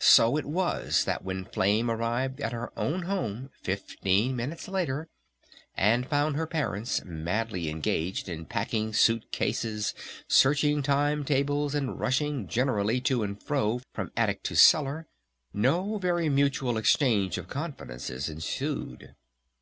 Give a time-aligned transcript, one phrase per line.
[0.00, 5.08] So it was that when Flame arrived at her own home fifteen minutes later,
[5.74, 9.94] and found her parents madly engaged in packing suit cases,
[10.28, 15.06] searching time tables, and rushing generally to and fro from attic to cellar,
[15.54, 19.14] no very mutual exchange of confidences ensued.